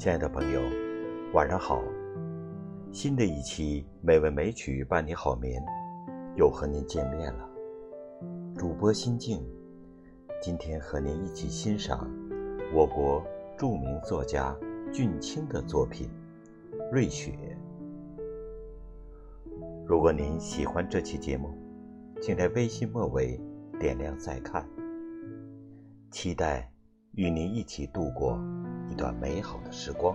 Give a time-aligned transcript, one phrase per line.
[0.00, 0.62] 亲爱的朋友，
[1.34, 1.82] 晚上好！
[2.90, 5.62] 新的一期美文美曲伴你好眠，
[6.36, 7.46] 又和您见面了。
[8.56, 9.46] 主播心静，
[10.40, 12.10] 今天和您一起欣赏
[12.72, 13.22] 我国
[13.58, 14.56] 著名作家
[14.90, 16.08] 俊卿的作品
[16.90, 17.32] 《瑞雪》。
[19.86, 21.50] 如果您喜欢这期节目，
[22.22, 23.38] 请在微信末尾
[23.78, 24.66] 点亮再看，
[26.10, 26.66] 期待。
[27.14, 28.38] 与您一起度过
[29.00, 30.14] 段美好的时光。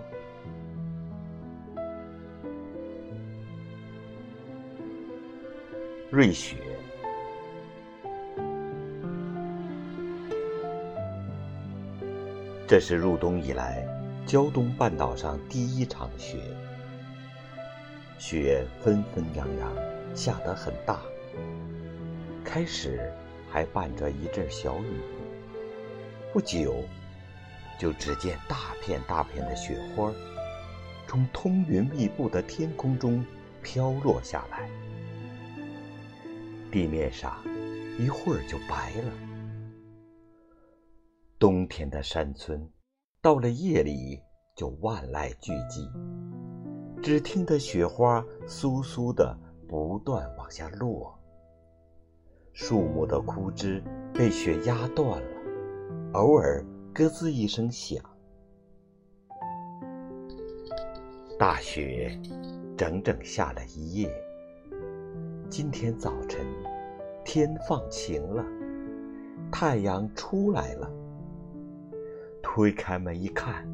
[6.08, 6.56] 瑞雪，
[12.68, 13.84] 这是入冬以来
[14.24, 16.38] 胶东半岛上第一场雪。
[18.18, 19.68] 雪纷纷扬扬，
[20.14, 21.00] 下得很大，
[22.44, 23.12] 开始
[23.50, 25.00] 还伴着一阵小雨。
[26.32, 26.84] 不久，
[27.78, 30.12] 就只见大片大片的雪花
[31.06, 33.24] 从通云密布的天空中
[33.62, 34.68] 飘落下来，
[36.70, 37.36] 地面上
[37.98, 39.12] 一会儿就白了。
[41.38, 42.68] 冬天的山村，
[43.20, 44.20] 到了夜里
[44.56, 45.90] 就万籁俱寂，
[47.02, 51.16] 只听得雪花簌簌的不断往下落，
[52.52, 53.82] 树木的枯枝
[54.14, 55.28] 被雪压断了。
[56.14, 56.64] 偶尔
[56.96, 58.02] 咯吱一声响，
[61.38, 62.18] 大雪
[62.74, 64.10] 整整下了一夜。
[65.50, 66.40] 今天早晨
[67.22, 68.42] 天放晴了，
[69.52, 70.90] 太阳出来了。
[72.42, 73.68] 推开门一看，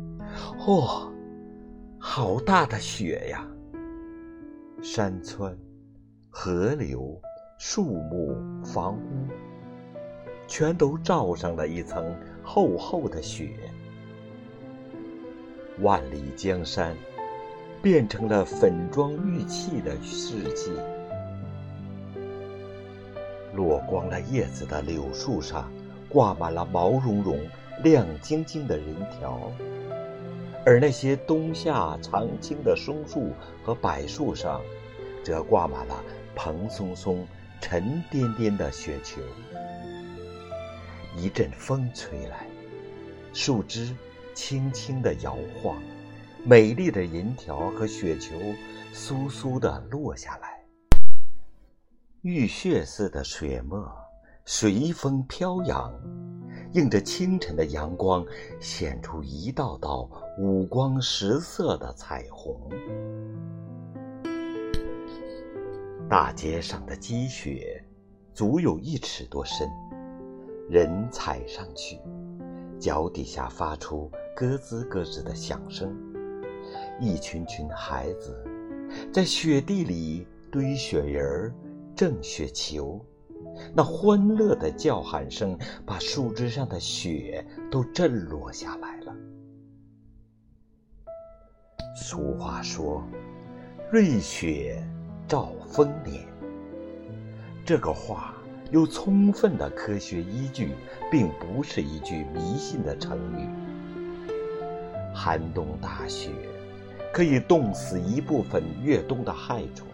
[0.67, 1.12] 哦，
[2.00, 3.47] 好大的雪呀！
[4.83, 5.56] 山川、
[6.28, 7.23] 河流、
[7.56, 8.34] 树木、
[8.65, 9.28] 房屋，
[10.55, 12.14] 全都罩上了一层。
[12.45, 13.48] 厚厚的雪，
[15.81, 16.94] 万里江山
[17.81, 20.71] 变成了粉妆玉砌的世界。
[23.54, 25.72] 落光了叶子的柳树上，
[26.10, 27.41] 挂满了毛茸茸、
[27.82, 29.50] 亮晶晶的人条；
[30.66, 33.31] 而那些冬夏常青的松树
[33.65, 34.60] 和柏树上，
[35.25, 37.26] 则挂满了蓬松松、
[37.59, 39.22] 沉甸甸的雪球。
[41.17, 42.47] 一阵风吹来，
[43.33, 43.95] 树枝
[44.34, 45.81] 轻轻地摇晃，
[46.45, 48.34] 美丽的银条和雪球
[48.95, 50.65] 簌簌地落下来。
[52.23, 53.93] 玉血似的雪沫
[54.47, 55.93] 随风飘扬，
[56.73, 58.25] 映着清晨的阳光，
[58.59, 60.09] 显出一道道
[60.39, 62.59] 五光十色的彩虹。
[66.09, 67.84] 大街上的积雪
[68.33, 69.69] 足有一尺多深。
[70.72, 72.00] 人踩上去，
[72.81, 75.94] 脚底下发出咯吱咯吱的响声。
[76.99, 78.43] 一群群孩子
[79.12, 81.55] 在雪地里堆雪人儿、
[81.94, 83.05] 挣雪球，
[83.75, 89.15] 那欢乐的叫喊声把树枝上的雪都震落下来了。
[91.94, 93.05] 俗话说
[93.93, 94.82] ：“瑞雪
[95.28, 96.27] 兆丰年。”
[97.62, 98.38] 这个话。
[98.72, 100.71] 有充分的科学依据，
[101.10, 103.47] 并不是一句迷信的成语。
[105.15, 106.31] 寒冬大雪
[107.12, 109.87] 可以冻死一部分越冬的害虫，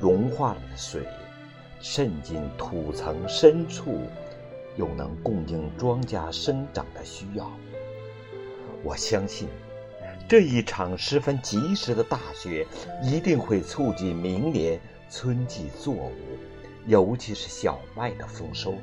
[0.00, 1.02] 融化了的水
[1.80, 4.02] 渗进土层深处，
[4.76, 7.50] 又能供应庄稼生长的需要。
[8.84, 9.48] 我相信，
[10.28, 12.64] 这一场十分及时的大雪
[13.02, 14.80] 一定会促进明年
[15.10, 16.12] 春季作物。
[16.86, 18.74] 尤其是小麦的丰收。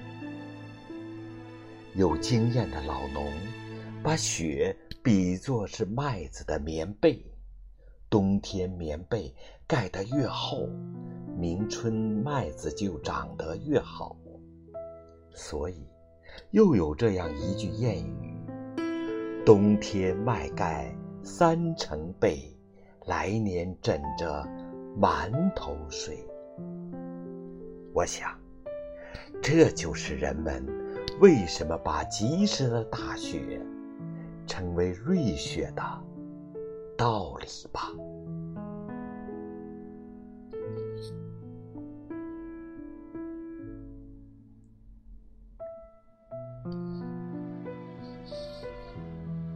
[1.96, 3.26] 有经验的老农
[4.02, 7.22] 把雪比作是麦子的棉被，
[8.10, 9.34] 冬天棉被
[9.68, 10.68] 盖得越厚，
[11.38, 14.16] 明春麦子就长得越好。
[15.34, 15.86] 所以，
[16.52, 18.38] 又有这样一句谚语
[19.46, 22.56] ：“冬天麦盖三层被，
[23.06, 24.48] 来年枕着
[24.98, 26.18] 馒头睡。”
[28.00, 28.32] 我想，
[29.42, 30.66] 这就是人们
[31.20, 33.60] 为什么把及时的大雪
[34.48, 35.84] 称为瑞雪的
[36.98, 37.92] 道理吧。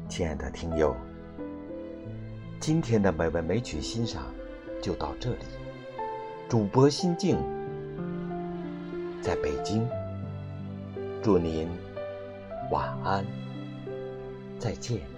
[0.09, 0.93] 亲爱的听友，
[2.59, 4.25] 今天的美文美曲欣赏
[4.81, 5.45] 就到这里。
[6.49, 7.37] 主播心静。
[9.33, 9.89] 在北京，
[11.23, 11.67] 祝您
[12.69, 13.25] 晚安，
[14.59, 15.12] 再见。